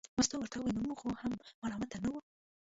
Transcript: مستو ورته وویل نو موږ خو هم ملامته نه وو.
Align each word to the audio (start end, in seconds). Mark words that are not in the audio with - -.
مستو 0.17 0.35
ورته 0.39 0.55
وویل 0.57 0.75
نو 0.79 0.85
موږ 0.89 0.99
خو 1.01 1.09
هم 1.21 1.33
ملامته 1.61 1.97
نه 2.03 2.09
وو. 2.11 2.19